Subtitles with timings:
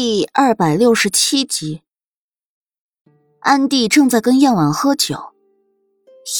[0.00, 1.82] 第二百六十七集，
[3.40, 5.34] 安迪正在跟燕婉喝酒，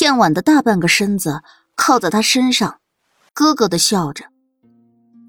[0.00, 1.42] 燕婉的大半个身子
[1.74, 2.78] 靠在他身上，
[3.34, 4.26] 咯咯的笑着，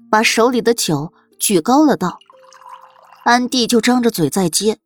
[0.08, 2.20] 把手里的酒举高了道。
[3.24, 4.78] 安迪就张着嘴在接，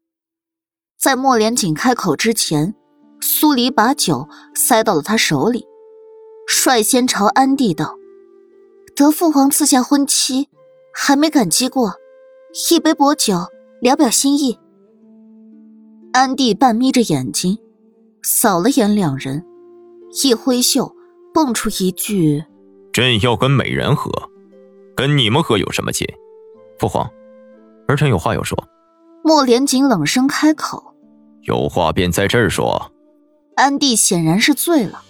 [0.98, 2.74] 在莫连锦开口之前，
[3.20, 5.66] 苏黎把酒塞到了他手里，
[6.48, 7.98] 率先朝安迪道
[8.96, 10.48] ：“得父皇赐下婚期，
[10.95, 11.96] 还没感激过。”
[12.71, 13.34] 一杯薄酒，
[13.80, 14.57] 聊表心意。
[16.12, 17.58] 安迪半眯着眼睛，
[18.22, 19.45] 扫了眼两人，
[20.22, 20.95] 一挥袖，
[21.35, 22.45] 蹦出一句
[22.95, 24.09] ：“朕要跟美人喝，
[24.95, 26.07] 跟你们喝有什么劲？”
[26.79, 27.11] 父皇，
[27.89, 28.57] 儿臣有话要说。
[29.25, 30.95] 莫连锦冷声开口
[31.43, 32.92] ：“有话便在这儿说。”
[33.56, 35.03] 安迪显然是醉了。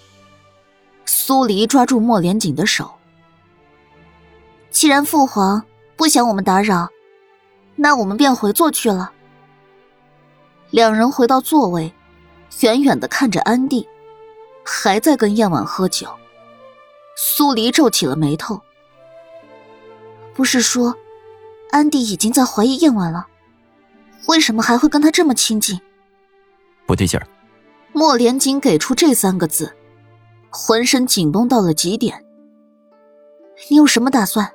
[1.05, 2.91] 苏黎抓住莫连锦的手
[4.73, 5.63] ：“既然父皇
[5.95, 6.89] 不想我们打扰。”
[7.77, 9.13] 那我们便回座去了。
[10.71, 11.93] 两人回到座位，
[12.61, 13.89] 远远的看着安迪，
[14.65, 16.09] 还在跟燕婉喝酒。
[17.17, 18.61] 苏黎皱起了眉头
[20.35, 20.97] ：“不是说，
[21.71, 23.29] 安迪已经在怀疑燕婉了？
[24.27, 25.81] 为什么还会跟他这么亲近？”
[26.87, 27.27] 不对劲儿。
[27.93, 29.77] 莫连锦给出这三个字，
[30.51, 32.25] 浑身紧绷到了极点。
[33.71, 34.51] 你有什么打算？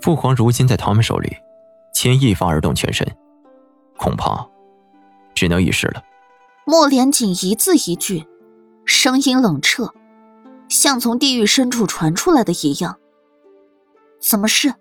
[0.00, 1.36] 父皇如今在他们手里。
[1.96, 3.10] 牵一发而动全身，
[3.96, 4.46] 恐怕
[5.34, 6.02] 只能一试了。
[6.66, 8.26] 莫连锦一字一句，
[8.84, 9.94] 声音冷彻，
[10.68, 12.98] 像从地狱深处传出来的一样。
[14.20, 14.74] 怎么是？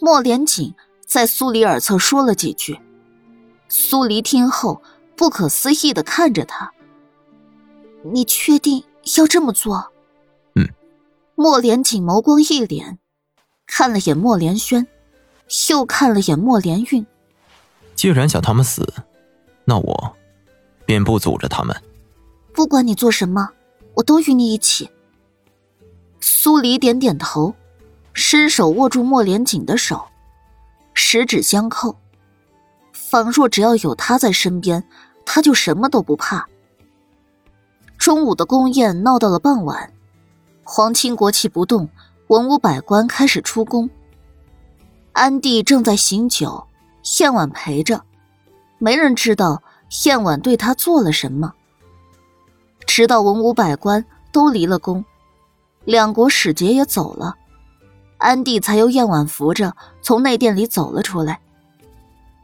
[0.00, 0.74] 莫连锦
[1.06, 2.78] 在苏黎耳侧说了几句，
[3.66, 4.82] 苏黎听后
[5.16, 6.70] 不可思议的看着他。
[8.04, 8.84] 你确定
[9.16, 9.90] 要这么做？
[10.56, 10.68] 嗯。
[11.34, 12.98] 莫连锦眸光一敛，
[13.66, 14.86] 看了眼莫连轩。
[15.68, 17.04] 又看了眼莫连运，
[17.94, 18.86] 既然想他们死，
[19.64, 20.16] 那我
[20.84, 21.76] 便不阻着他们。
[22.52, 23.50] 不管你做什么，
[23.94, 24.90] 我都与你一起。
[26.20, 27.54] 苏黎点点头，
[28.12, 30.06] 伸手握住莫连锦的手，
[30.94, 31.96] 十指相扣，
[32.92, 34.84] 仿若只要有他在身边，
[35.24, 36.48] 他就什么都不怕。
[37.98, 39.92] 中午的宫宴闹到了傍晚，
[40.62, 41.88] 皇亲国戚不动，
[42.28, 43.90] 文武百官开始出宫。
[45.12, 46.66] 安帝正在醒酒，
[47.18, 48.02] 燕婉陪着，
[48.78, 49.62] 没人知道
[50.04, 51.52] 燕婉对他做了什么。
[52.86, 55.04] 直到文武百官都离了宫，
[55.84, 57.36] 两国使节也走了，
[58.18, 61.40] 安帝才由燕婉扶着从内殿里走了出来。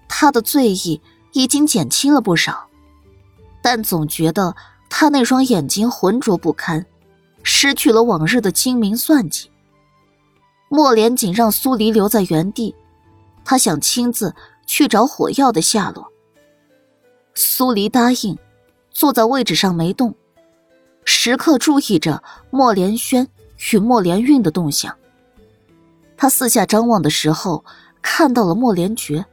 [0.08, 1.00] 他的醉意
[1.32, 2.66] 已经减轻了不少，
[3.62, 4.54] 但总觉得
[4.90, 6.84] 他那双眼睛浑浊不堪，
[7.42, 9.50] 失去了往日的精明算计。
[10.68, 12.74] 莫连锦让苏黎留在原地，
[13.44, 14.34] 他想亲自
[14.66, 16.10] 去找火药的下落。
[17.34, 18.36] 苏黎答应，
[18.90, 20.14] 坐在位置上没动，
[21.04, 23.28] 时刻注意着莫连轩
[23.72, 24.96] 与莫连运的动向。
[26.16, 27.64] 他四下张望的时候，
[28.00, 29.24] 看到了莫连觉，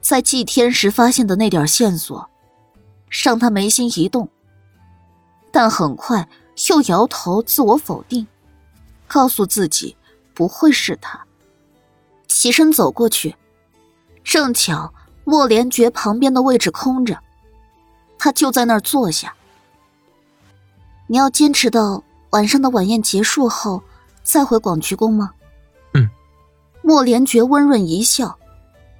[0.00, 2.28] 在祭天时发现的那点线索，
[3.08, 4.28] 让他眉心一动，
[5.52, 6.28] 但很快
[6.68, 8.26] 又摇头自我否定。
[9.06, 9.96] 告诉自己
[10.32, 11.24] 不会是他，
[12.26, 13.36] 起身走过去，
[14.22, 14.92] 正巧
[15.24, 17.18] 莫连觉旁边的位置空着，
[18.18, 19.34] 他就在那儿坐下。
[21.06, 23.82] 你要坚持到晚上的晚宴结束后
[24.22, 25.32] 再回广渠宫吗？
[25.92, 26.08] 嗯。
[26.82, 28.38] 莫连觉温润一笑，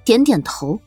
[0.03, 0.79] 点点头。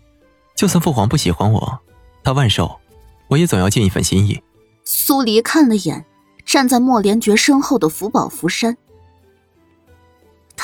[0.56, 1.78] 就算父皇不喜欢我，
[2.24, 2.80] 他万寿，
[3.28, 4.42] 我也总要尽一份心意。
[4.84, 6.04] 苏黎看了眼
[6.44, 8.76] 站在莫连觉身后的福宝福山。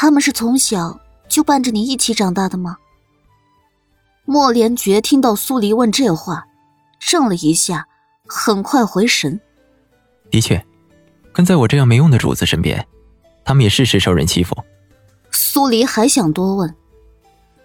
[0.04, 1.00] 他们是从小
[1.30, 2.76] 就伴着你一起长大的吗？
[4.26, 6.44] 莫连觉听到苏黎问这话，
[7.00, 7.88] 怔了一下，
[8.26, 9.40] 很快回神。
[10.30, 10.62] 的确，
[11.32, 12.86] 跟在我这样没用的主子身边，
[13.46, 14.54] 他们也事事受人欺负。
[15.30, 16.74] 苏黎还想多问，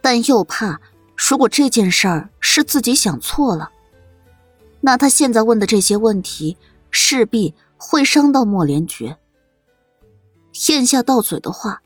[0.02, 0.80] 但又怕
[1.18, 3.70] 如果这件事儿是自己想错了，
[4.80, 6.56] 那他现在问的这些问题
[6.90, 9.18] 势必会伤到莫连觉。
[10.70, 11.82] 咽下到嘴的话。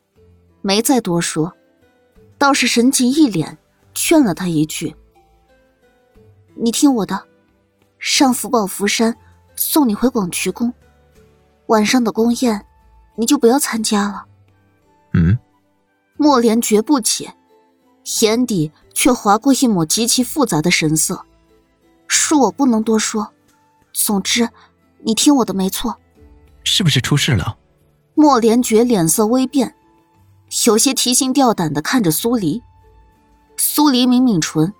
[0.65, 1.53] 没再多说，
[2.37, 3.57] 倒是神情一脸，
[3.93, 4.95] 劝了他一句
[6.55, 7.21] ：“你听我的，
[7.99, 9.13] 上福宝福山，
[9.57, 10.73] 送你回广渠宫。
[11.65, 12.65] 晚上的宫宴，
[13.17, 14.25] 你就不要参加了。”
[15.11, 15.37] 嗯，
[16.15, 17.33] 莫连觉不解，
[18.21, 21.25] 眼底却划过一抹极其复杂的神色。
[22.07, 23.33] 恕我不能多说，
[23.91, 24.47] 总之，
[24.99, 25.99] 你听我的没错。
[26.63, 27.57] 是不是出事了？
[28.15, 29.75] 莫连觉脸色微变。
[30.67, 32.61] 有些提心吊胆的看着苏黎，
[33.57, 34.71] 苏黎抿抿唇：“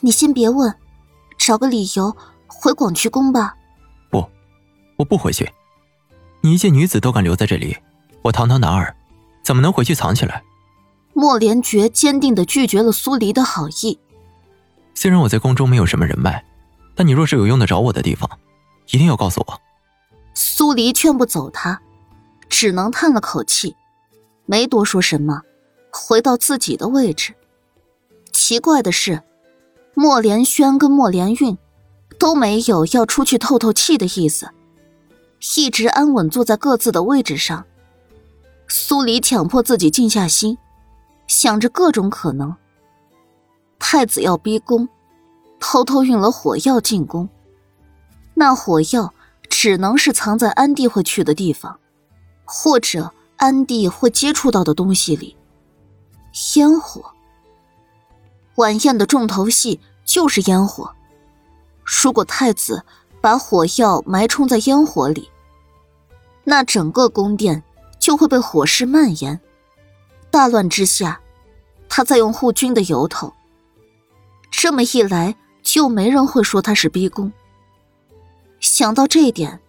[0.00, 0.74] 你先别问，
[1.36, 2.16] 找个理由
[2.46, 3.54] 回广渠宫吧。
[4.10, 4.26] ”“不，
[4.96, 5.50] 我不回去。
[6.40, 7.76] 你一介女子都敢留在这里，
[8.22, 8.96] 我堂堂男儿，
[9.42, 10.42] 怎么能回去藏起来？”
[11.12, 13.98] 莫连觉坚定的拒绝了苏黎的好意。
[14.94, 16.42] 虽然我在宫中没有什么人脉，
[16.94, 18.28] 但你若是有用得着我的地方，
[18.92, 19.60] 一定要告诉我。
[20.32, 21.82] 苏黎劝不走他，
[22.48, 23.74] 只能叹了口气，
[24.50, 25.42] 没多说什么，
[25.90, 27.34] 回到自己的位置。
[28.32, 29.22] 奇怪的是，
[29.92, 31.58] 莫连轩跟莫连运
[32.18, 34.48] 都没有要出去透透气的意思，
[35.58, 37.66] 一直安稳坐在各自的位置上。
[38.68, 40.56] 苏黎强迫自己静下心，
[41.26, 42.56] 想着各种可能。
[43.78, 44.88] 太子要逼宫，
[45.60, 47.28] 偷偷运了火药进宫，
[48.32, 49.12] 那火药
[49.50, 51.78] 只能是藏在安帝会去的地方，
[52.46, 55.34] 或者安帝会接触到的东西里。
[56.56, 57.02] 烟火。
[58.56, 60.92] 晚宴的重头戏就是烟火。
[61.84, 62.84] 如果太子
[63.20, 65.30] 把火药埋充在烟火里，
[66.44, 67.62] 那整个宫殿
[67.98, 69.40] 就会被火势蔓延。
[70.30, 71.20] 大乱之下，
[71.88, 73.32] 他再用护军的由头，
[74.50, 77.32] 这么一来就没人会说他是逼宫。
[78.60, 79.60] 想到这一点，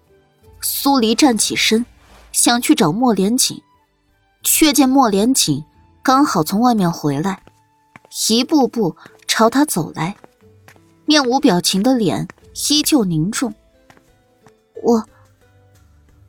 [0.62, 1.86] 苏黎站起身，
[2.31, 3.61] 想去找莫连锦，
[4.43, 5.63] 却见莫连锦
[6.03, 7.43] 刚好从外面回来。
[8.29, 8.95] 一步步
[9.27, 10.15] 朝他走来，
[11.05, 12.27] 面无表情的脸
[12.69, 13.53] 依旧凝重。
[14.81, 15.05] 我，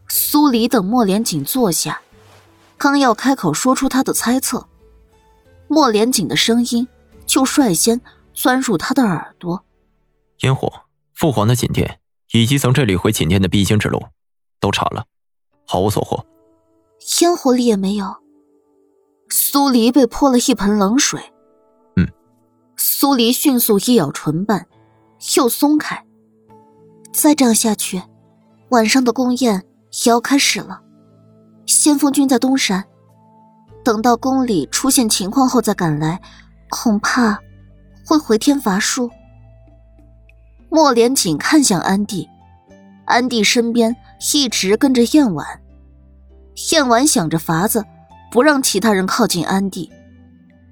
[0.09, 2.03] 苏黎等莫连锦坐下，
[2.77, 4.67] 刚要开口说出他的猜测，
[5.69, 6.87] 莫连锦的声音
[7.25, 8.01] 就率先
[8.35, 9.65] 钻入他的耳朵。
[10.41, 10.71] 烟火，
[11.15, 12.01] 父皇的寝殿
[12.33, 14.09] 以及从这里回寝殿的必经之路，
[14.59, 15.07] 都查了，
[15.71, 16.27] 毫无所获。
[17.21, 18.17] 烟火里也没有。
[19.29, 21.21] 苏黎被泼了一盆冷水。
[21.95, 22.09] 嗯
[22.77, 24.67] 苏黎迅速一咬唇瓣，
[25.37, 26.05] 又松开。
[27.13, 28.03] 再这样下去，
[28.71, 29.63] 晚上的宫宴
[30.05, 30.83] 也要开始了。
[31.67, 32.85] 先锋军在东山，
[33.85, 36.21] 等到宫里出现情况后再赶来，
[36.69, 37.39] 恐怕
[38.05, 39.09] 会回天乏术。
[40.69, 42.29] 莫连锦看向安帝，
[43.05, 43.95] 安帝身边
[44.35, 45.47] 一直跟着燕婉。
[46.73, 47.85] 燕婉想着法子，
[48.31, 49.91] 不让其他人靠近安帝。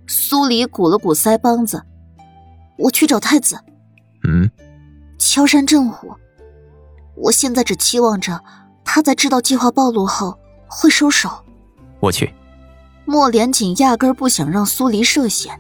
[0.07, 1.83] 苏黎鼓了鼓腮帮子。
[2.77, 3.59] 我去找太子。
[4.27, 4.51] 嗯，
[5.19, 6.15] 敲山震虎。
[7.17, 8.41] 我现在只期望着
[8.85, 11.29] 他在知道计划暴露后会收手。
[12.01, 12.33] 我去。
[13.05, 15.59] 莫连锦压根不想让苏黎涉险。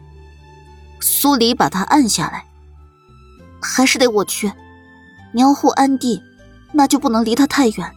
[1.00, 2.44] 苏黎把他按下来。
[3.60, 4.52] 还是得我去。
[5.32, 6.22] 你要护安帝，
[6.72, 7.94] 那就不能离他太远。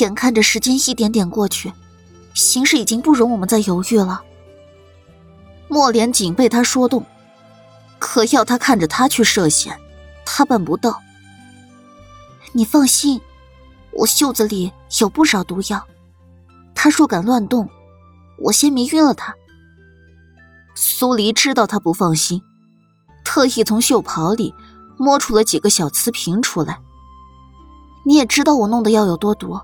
[0.00, 1.72] 眼看着时间一点点过去，
[2.34, 4.22] 形势已经不容我们再犹豫了。
[5.68, 7.04] 莫连锦被他说动。
[8.00, 9.76] 可要他看着他去涉险，
[10.24, 11.02] 他办不到。
[12.52, 13.20] 你放心，
[13.90, 15.84] 我袖子里有不少毒药。
[16.76, 17.68] 他若敢乱动，
[18.38, 19.34] 我先迷晕了他。
[20.76, 22.40] 苏黎知道他不放心，
[23.24, 24.54] 特意从袖袍里
[24.96, 26.78] 摸出了几个小瓷瓶出来。
[28.08, 29.60] 你也知道我弄的药有多毒，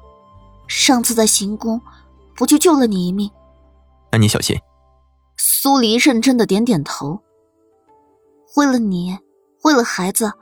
[0.69, 1.81] 上次在行宫，
[2.37, 3.31] 不就救了你一命？
[4.13, 4.55] 那你小心。
[5.39, 7.23] 苏黎认真的点点头。
[8.57, 9.19] 为了你，
[9.63, 10.35] 为了孩子，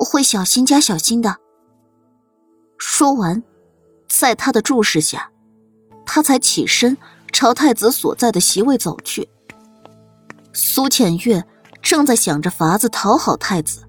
[0.00, 1.36] 我会小心加小心的。
[2.78, 3.44] 说完，
[4.08, 5.30] 在他的注视下，
[6.04, 6.98] 他才起身
[7.30, 9.28] 朝太子所在的席位走去。
[10.52, 11.44] 苏浅月
[11.80, 13.84] 正在想着法子讨好太子，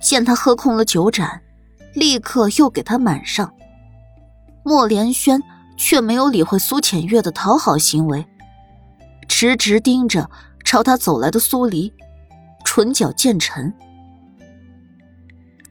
[0.00, 1.42] 见他喝空了酒盏，
[1.94, 3.52] 立刻又给他满上。
[4.62, 5.42] 莫连轩
[5.76, 8.26] 却没有理会苏浅月的讨好行为，
[9.28, 10.28] 直直盯着
[10.64, 11.92] 朝他走来的苏黎。
[12.64, 13.72] 唇角渐沉，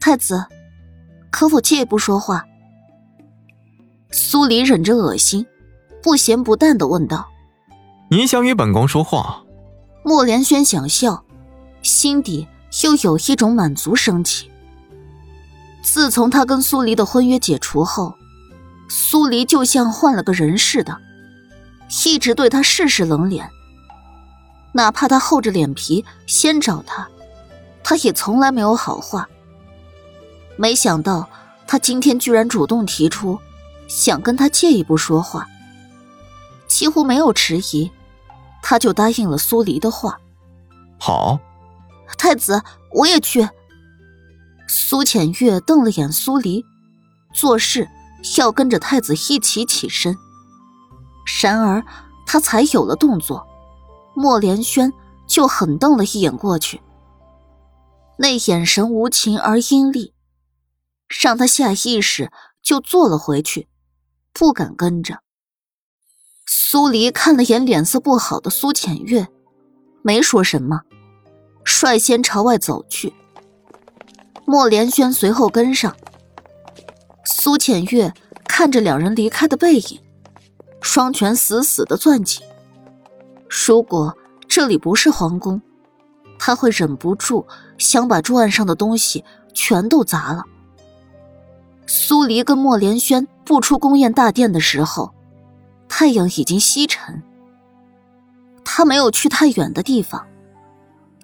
[0.00, 0.46] 太子，
[1.30, 2.46] 可否借一步说话？
[4.10, 5.44] 苏黎忍着恶心，
[6.02, 7.28] 不咸不淡的问道
[8.10, 9.42] ：“你想与本宫说话？”
[10.04, 11.24] 莫连轩想笑，
[11.82, 12.46] 心底
[12.84, 14.50] 又有一种满足升起。
[15.84, 18.14] 自从他跟苏黎的婚约解除后，
[18.88, 20.98] 苏黎就像换了个人似的，
[22.06, 23.50] 一直对他事事冷脸。
[24.72, 27.06] 哪怕他厚着脸皮先找他，
[27.84, 29.28] 他也从来没有好话。
[30.56, 31.28] 没想到
[31.66, 33.38] 他今天居然主动提出
[33.86, 35.46] 想跟他借一步说话，
[36.66, 37.92] 几乎没有迟疑，
[38.62, 40.18] 他就答应了苏黎的话。
[40.98, 41.38] 好，
[42.16, 43.46] 太子，我也去。
[44.76, 46.66] 苏浅月瞪了眼苏黎，
[47.32, 47.88] 做事
[48.38, 50.16] 要跟着太子一起起身，
[51.40, 51.84] 然而
[52.26, 53.46] 他才有了动作。
[54.16, 54.92] 莫连轩
[55.28, 56.82] 就狠瞪了一眼过去，
[58.18, 60.12] 那眼神无情而阴厉，
[61.08, 63.68] 让他下意识就坐了回去，
[64.32, 65.20] 不敢跟着。
[66.46, 69.28] 苏黎看了眼脸色不好的苏浅月，
[70.02, 70.82] 没说什么，
[71.64, 73.14] 率先朝外走去。
[74.44, 75.94] 莫连轩随后跟上。
[77.24, 78.12] 苏浅月
[78.46, 80.00] 看着两人离开的背影，
[80.80, 82.42] 双拳死死的攥紧。
[83.66, 84.16] 如果
[84.48, 85.60] 这里不是皇宫，
[86.38, 87.46] 他会忍不住
[87.78, 90.44] 想把桌案上的东西全都砸了。
[91.86, 95.14] 苏黎跟莫连轩步出宫宴大殿的时候，
[95.88, 97.22] 太阳已经西沉。
[98.64, 100.26] 他没有去太远的地方，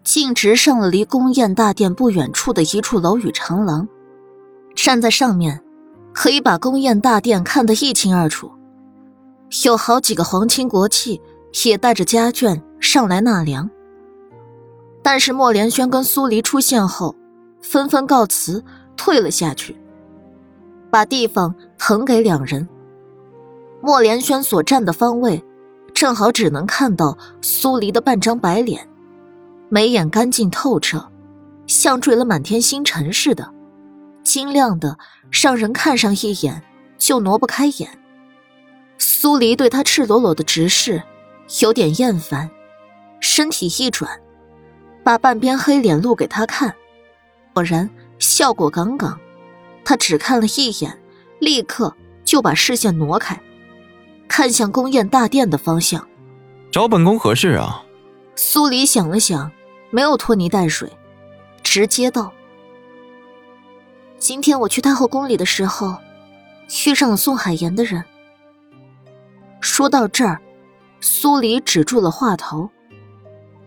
[0.04, 3.88] 径直上了离宫宴大殿不远处的一处楼宇长廊，
[4.74, 5.62] 站在上面。
[6.12, 8.50] 可以把宫宴大殿看得一清二楚，
[9.64, 11.22] 有好几个皇亲国戚
[11.64, 13.70] 也带着家眷上来纳凉。
[15.04, 17.14] 但是莫连轩跟苏黎出现后，
[17.62, 18.62] 纷纷告辞，
[18.96, 19.80] 退了下去，
[20.90, 22.68] 把地方腾给两人。
[23.80, 25.42] 莫连轩所站的方位，
[25.94, 28.86] 正好只能看到苏黎的半张白脸，
[29.70, 31.10] 眉眼干净透彻，
[31.66, 33.54] 像坠了满天星辰似的。
[34.24, 34.98] 晶亮的，
[35.30, 36.62] 让人看上一眼
[36.98, 37.88] 就挪不开眼。
[38.98, 41.02] 苏黎对他赤裸裸的直视，
[41.62, 42.50] 有点厌烦，
[43.20, 44.10] 身体一转，
[45.04, 46.74] 把半边黑脸露给他看。
[47.54, 49.18] 果然效果杠杠，
[49.84, 50.98] 他只看了一眼，
[51.38, 53.40] 立刻就把视线挪开，
[54.26, 56.06] 看向宫宴大殿的方向。
[56.72, 57.84] 找本宫何事啊？
[58.36, 59.50] 苏黎想了想，
[59.90, 60.90] 没有拖泥带水，
[61.62, 62.32] 直接道。
[64.18, 65.96] 今天我去太后宫里的时候，
[66.86, 68.04] 遇上了宋海岩的人。
[69.60, 70.40] 说到这儿，
[71.00, 72.70] 苏黎止住了话头。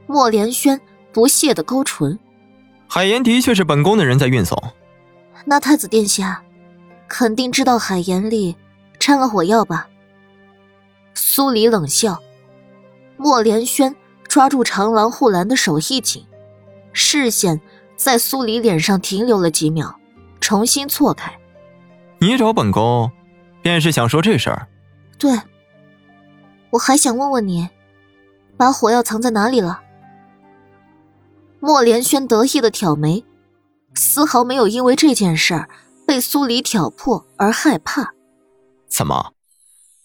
[0.06, 0.80] 莫连轩
[1.12, 2.18] 不屑的勾唇
[2.88, 4.62] ：“海岩的确是本宫的人在运送。
[5.46, 6.44] 那太子殿下，
[7.08, 8.56] 肯定知道海岩里
[9.00, 9.88] 掺了火药吧？”
[11.16, 12.22] 苏黎冷笑。
[13.18, 13.96] 莫连轩
[14.34, 16.26] 抓住长廊护栏的手一紧，
[16.92, 17.62] 视线
[17.96, 20.00] 在苏黎脸上停留了几秒。
[20.42, 21.40] 重新错开，
[22.18, 23.12] 你找本宫，
[23.62, 24.68] 便是想说这事儿。
[25.20, 25.40] 对，
[26.72, 27.70] 我还想问问你，
[28.58, 29.82] 把火药藏在哪里了？
[31.60, 33.24] 莫连轩得意的挑眉，
[33.94, 35.70] 丝毫没有因为这件事儿
[36.08, 38.16] 被苏黎挑破而害怕。
[38.90, 39.34] 怎么，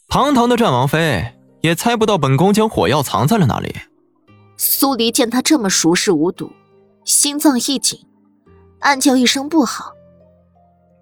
[0.07, 1.33] 堂堂的战王妃
[1.63, 3.75] 也猜不到本宫将火药藏在了哪里？
[4.59, 6.51] 苏黎见他这么熟视无睹，
[7.05, 8.05] 心脏一紧，
[8.81, 9.93] 暗叫一声不好。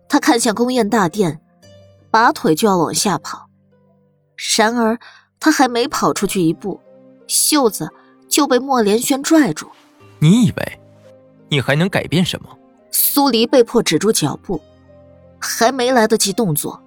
[0.09, 1.41] 他看向宫宴大殿，
[2.11, 3.49] 拔腿就要往下跑，
[4.57, 4.99] 然而
[5.41, 6.79] 他还没跑出去一步，
[7.27, 7.89] 袖子
[8.29, 9.67] 就被莫连轩拽住。
[10.19, 10.81] 你以为
[11.49, 12.49] 你还能改变什么？
[12.91, 14.61] 苏黎被迫止住脚步，
[15.39, 16.83] 还没来得及动作，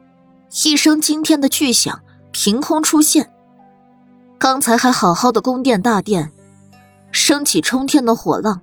[0.64, 2.00] 一声惊天的巨响
[2.32, 3.34] 凭空出现。
[4.38, 6.32] 刚才还好好的宫殿大殿，
[7.12, 8.62] 升起冲天的火浪，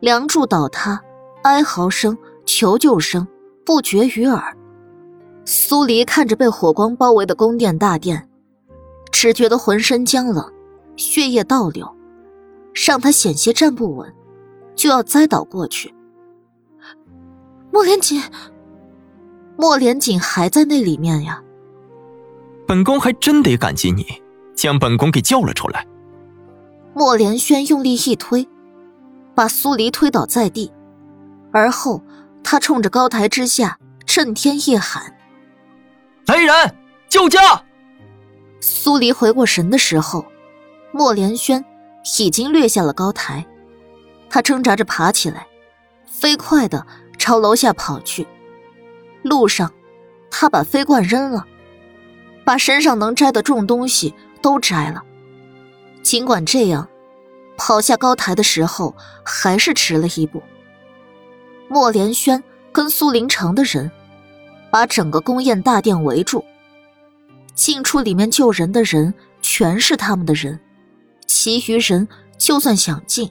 [0.00, 1.00] 梁柱倒塌，
[1.42, 3.26] 哀嚎声、求救声。
[3.66, 4.54] 不绝于耳。
[5.46, 8.28] 苏黎看着被火光包围的宫殿大殿，
[9.10, 10.52] 只觉得浑身僵冷，
[10.96, 11.90] 血液倒流，
[12.74, 14.14] 让他险些站不稳，
[14.76, 15.94] 就要栽倒过去。
[17.70, 18.22] 莫连锦，
[19.56, 21.42] 莫连锦还在那里面呀！
[22.66, 24.04] 本宫还真得感激你，
[24.54, 25.86] 将本宫给叫了出来。
[26.94, 28.48] 莫连轩用力一推，
[29.34, 30.72] 把苏黎推倒在地，
[31.52, 32.02] 而后。
[32.46, 35.16] 他冲着高台之下震天一喊
[36.28, 36.76] ：“来人，
[37.08, 37.40] 救驾！”
[38.60, 40.26] 苏黎回过神的时候，
[40.92, 41.64] 莫连轩
[42.18, 43.46] 已经掠下了高台。
[44.28, 45.46] 他挣扎着爬起来，
[46.06, 46.86] 飞快的
[47.16, 48.26] 朝楼下跑去。
[49.22, 49.72] 路上，
[50.30, 51.46] 他把飞罐扔了，
[52.44, 55.02] 把身上能摘的重东西都摘了。
[56.04, 56.86] 尽管这样，
[57.56, 58.94] 跑下高台的时候
[59.24, 60.42] 还是迟了一步。
[61.66, 63.90] 莫连轩跟苏林城的人，
[64.70, 66.44] 把整个宫宴大殿围住。
[67.54, 70.60] 进出里面救人的人全是他们的人，
[71.26, 72.06] 其余人
[72.36, 73.30] 就算想进，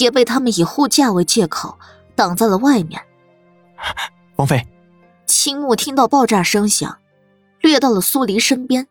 [0.00, 1.78] 也被他们以护驾为借口
[2.14, 3.02] 挡在了外面。
[4.36, 4.66] 王妃，
[5.26, 6.98] 青木听到爆炸声响，
[7.60, 8.88] 掠到了苏黎身边。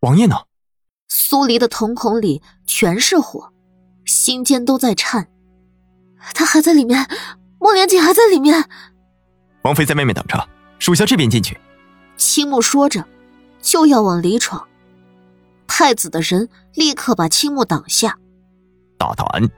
[0.00, 0.36] 王爷呢？
[1.16, 3.52] 苏黎的瞳孔里全是火，
[4.04, 5.28] 心尖都在颤。
[6.34, 7.06] 他还在里面。
[7.60, 8.68] 莫连锦还在里面，
[9.62, 10.48] 王妃在外面等着，
[10.80, 11.56] 属下这边进去。
[12.16, 13.06] 青木说着，
[13.62, 14.66] 就要往里闯。
[15.68, 18.18] 太子的人立刻把青木挡下。
[18.98, 19.48] 大胆！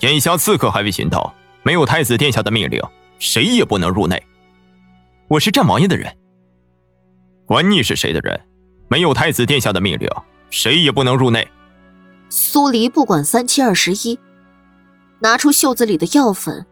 [0.00, 2.80] 眼下刺客还未寻到，没有太子殿下的命令，
[3.18, 4.20] 谁也不能入内。
[5.28, 6.16] 我是战王爷的人，
[7.44, 8.40] 管你是谁的人，
[8.88, 10.08] 没有太子殿下的命令，
[10.52, 11.50] 谁也不能入内。
[12.28, 14.18] 苏黎不管三七二十一，
[15.18, 16.64] 拿出袖子里的药粉，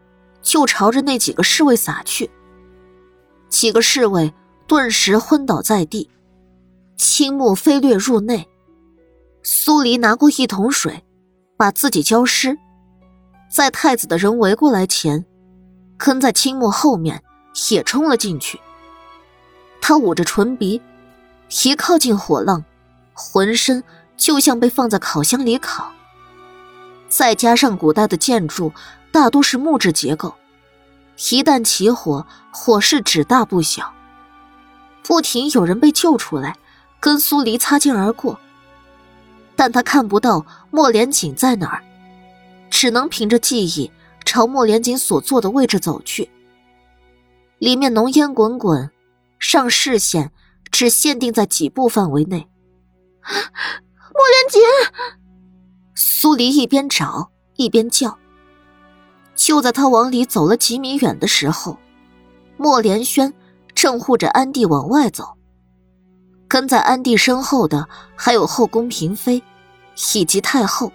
[0.43, 2.29] 就朝着那几个侍卫撒去。
[3.49, 4.31] 几个侍卫
[4.67, 6.09] 顿时昏倒在地，
[6.95, 8.47] 青木飞掠入内。
[9.41, 11.03] 苏黎拿过一桶水，
[11.57, 12.55] 把自己浇湿，
[13.51, 15.25] 在太子的人围过来前，
[15.97, 17.23] 跟在青木后面
[17.71, 18.59] 也冲了进去。
[19.81, 20.79] 他捂着唇鼻，
[21.63, 22.63] 一靠近火浪，
[23.13, 23.83] 浑身
[24.17, 25.91] 就像被放在烤箱里烤。
[27.09, 28.71] 再加上古代的建筑
[29.11, 30.33] 大多是木质结构，
[31.31, 33.93] 一旦起火，火势只大不小。
[35.03, 36.55] 不停有人被救出来，
[36.99, 38.39] 跟苏黎擦肩而过。
[39.55, 41.83] 但他看不到莫连锦在哪儿，
[42.69, 43.91] 只能凭着记忆
[44.23, 46.29] 朝莫连锦所坐的位置走去。
[47.59, 48.89] 里面浓烟滚滚，
[49.37, 50.31] 上视线
[50.71, 52.47] 只限定在几步范围内。
[53.23, 54.61] 莫连锦，
[55.95, 58.17] 苏黎一边找一边叫。
[59.35, 61.77] 就在他往里走了几米远的时候，
[62.57, 63.33] 莫连轩
[63.73, 65.37] 正护着安帝往外走，
[66.47, 69.41] 跟在安帝身后的还有后宫嫔妃。
[70.15, 70.91] 以及太后，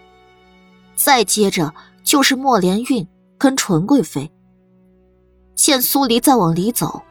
[0.96, 3.06] 再接着就是莫连运
[3.38, 4.32] 跟纯贵妃。
[5.54, 7.02] 见苏黎在往里走，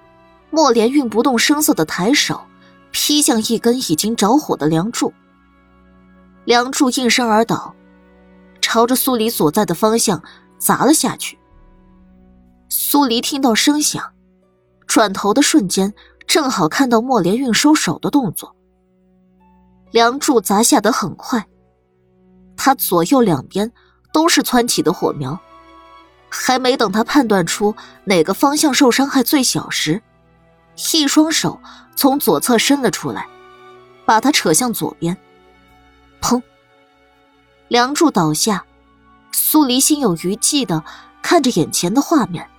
[0.50, 2.42] 莫连运不动声色的抬手
[2.98, 5.14] 劈向一根已经着火的梁柱，
[6.46, 7.76] 梁柱应声而倒，
[8.62, 10.24] 朝着苏黎所在的方向
[10.58, 11.38] 砸了下去。
[12.70, 14.14] 苏黎听到声响，
[14.88, 15.94] 转头的瞬间
[16.26, 18.56] 正好看到莫连运收手的动作。
[19.92, 21.46] 梁柱砸下得很快。
[22.56, 23.70] 他左右两边
[24.14, 25.38] 都是蹿起的火苗，
[26.30, 30.02] 还没等他判断出哪个方向受伤害最小时，
[30.94, 31.62] 一双手
[31.96, 33.28] 从左侧伸了出来，
[34.06, 35.18] 把他扯向左边。
[36.22, 36.42] 砰！
[37.68, 38.66] 梁柱倒下，
[39.32, 40.84] 苏黎心有余悸的
[41.22, 42.50] 看着眼前的画面，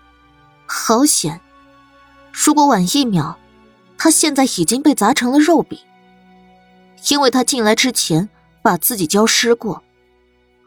[0.67, 1.41] 好险！
[2.33, 3.39] 如果晚一秒，
[3.97, 5.79] 他现在已经被砸成了肉饼。
[7.11, 8.29] 因为他进来之前
[8.63, 9.83] 把自己浇湿过。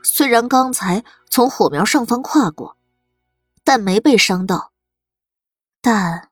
[0.04, 2.78] 虽然刚才从火苗上方跨过，
[3.66, 4.72] 但没被伤到。
[5.82, 6.29] 但